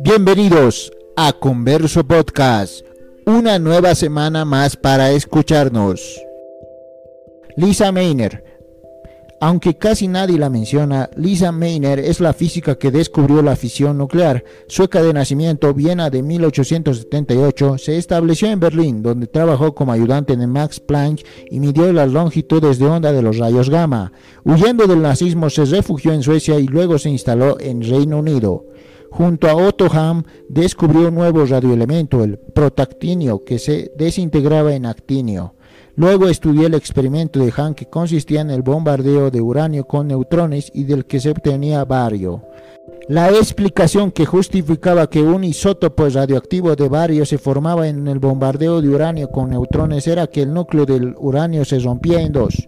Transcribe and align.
Bienvenidos 0.00 0.92
a 1.16 1.32
Converso 1.32 2.04
Podcast, 2.04 2.84
una 3.26 3.58
nueva 3.58 3.94
semana 3.94 4.44
más 4.44 4.76
para 4.76 5.10
escucharnos. 5.10 6.20
Lisa 7.56 7.92
Meiner. 7.92 8.51
Aunque 9.44 9.76
casi 9.76 10.06
nadie 10.06 10.38
la 10.38 10.50
menciona, 10.50 11.10
Lisa 11.16 11.50
Meiner 11.50 11.98
es 11.98 12.20
la 12.20 12.32
física 12.32 12.76
que 12.76 12.92
descubrió 12.92 13.42
la 13.42 13.56
fisión 13.56 13.98
nuclear. 13.98 14.44
Sueca 14.68 15.02
de 15.02 15.12
nacimiento, 15.12 15.74
Viena 15.74 16.10
de 16.10 16.22
1878, 16.22 17.76
se 17.76 17.98
estableció 17.98 18.48
en 18.52 18.60
Berlín, 18.60 19.02
donde 19.02 19.26
trabajó 19.26 19.74
como 19.74 19.90
ayudante 19.90 20.36
de 20.36 20.46
Max 20.46 20.78
Planck 20.78 21.22
y 21.50 21.58
midió 21.58 21.92
las 21.92 22.12
longitudes 22.12 22.78
de 22.78 22.86
onda 22.86 23.10
de 23.10 23.20
los 23.20 23.38
rayos 23.38 23.68
gamma. 23.68 24.12
Huyendo 24.44 24.86
del 24.86 25.02
nazismo, 25.02 25.50
se 25.50 25.64
refugió 25.64 26.12
en 26.12 26.22
Suecia 26.22 26.60
y 26.60 26.68
luego 26.68 27.00
se 27.00 27.10
instaló 27.10 27.58
en 27.58 27.82
Reino 27.82 28.20
Unido. 28.20 28.66
Junto 29.12 29.46
a 29.46 29.54
Otto 29.54 29.88
Hahn 29.92 30.24
descubrió 30.48 31.08
un 31.08 31.16
nuevo 31.16 31.44
radioelemento, 31.44 32.24
el 32.24 32.38
protactinio, 32.38 33.44
que 33.44 33.58
se 33.58 33.92
desintegraba 33.94 34.74
en 34.74 34.86
actinio. 34.86 35.54
Luego 35.96 36.28
estudió 36.28 36.66
el 36.66 36.72
experimento 36.72 37.38
de 37.38 37.52
Hahn 37.52 37.74
que 37.74 37.90
consistía 37.90 38.40
en 38.40 38.50
el 38.50 38.62
bombardeo 38.62 39.30
de 39.30 39.42
uranio 39.42 39.84
con 39.84 40.08
neutrones 40.08 40.70
y 40.72 40.84
del 40.84 41.04
que 41.04 41.20
se 41.20 41.28
obtenía 41.28 41.84
bario. 41.84 42.42
La 43.06 43.28
explicación 43.28 44.12
que 44.12 44.24
justificaba 44.24 45.10
que 45.10 45.20
un 45.20 45.44
isótopo 45.44 46.08
radioactivo 46.08 46.74
de 46.74 46.88
bario 46.88 47.26
se 47.26 47.36
formaba 47.36 47.88
en 47.88 48.08
el 48.08 48.18
bombardeo 48.18 48.80
de 48.80 48.88
uranio 48.88 49.28
con 49.28 49.50
neutrones 49.50 50.06
era 50.06 50.26
que 50.26 50.40
el 50.40 50.54
núcleo 50.54 50.86
del 50.86 51.14
uranio 51.18 51.66
se 51.66 51.78
rompía 51.80 52.22
en 52.22 52.32
dos. 52.32 52.66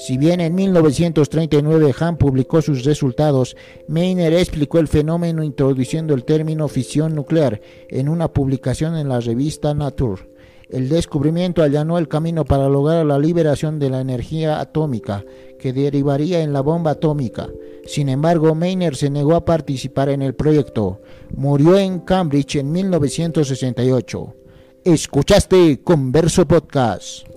Si 0.00 0.16
bien 0.16 0.40
en 0.40 0.54
1939 0.54 1.92
Hahn 2.00 2.16
publicó 2.16 2.62
sus 2.62 2.84
resultados, 2.84 3.54
Meiner 3.86 4.32
explicó 4.32 4.78
el 4.78 4.88
fenómeno 4.88 5.44
introduciendo 5.44 6.14
el 6.14 6.24
término 6.24 6.68
fisión 6.68 7.14
nuclear 7.14 7.60
en 7.90 8.08
una 8.08 8.32
publicación 8.32 8.96
en 8.96 9.10
la 9.10 9.20
revista 9.20 9.74
Nature. 9.74 10.22
El 10.70 10.88
descubrimiento 10.88 11.62
allanó 11.62 11.98
el 11.98 12.08
camino 12.08 12.46
para 12.46 12.70
lograr 12.70 13.04
la 13.04 13.18
liberación 13.18 13.78
de 13.78 13.90
la 13.90 14.00
energía 14.00 14.58
atómica, 14.58 15.22
que 15.58 15.74
derivaría 15.74 16.40
en 16.40 16.54
la 16.54 16.62
bomba 16.62 16.92
atómica. 16.92 17.50
Sin 17.84 18.08
embargo, 18.08 18.54
Meiner 18.54 18.96
se 18.96 19.10
negó 19.10 19.34
a 19.34 19.44
participar 19.44 20.08
en 20.08 20.22
el 20.22 20.34
proyecto. 20.34 21.02
Murió 21.36 21.76
en 21.76 22.00
Cambridge 22.00 22.56
en 22.56 22.72
1968. 22.72 24.34
Escuchaste 24.82 25.82
Converso 25.82 26.48
Podcast. 26.48 27.29